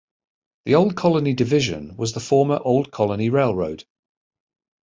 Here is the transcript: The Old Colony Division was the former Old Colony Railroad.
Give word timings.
The 0.65 0.73
Old 0.73 0.95
Colony 0.95 1.35
Division 1.35 1.95
was 1.95 2.13
the 2.13 2.19
former 2.19 2.57
Old 2.59 2.89
Colony 2.89 3.29
Railroad. 3.29 3.83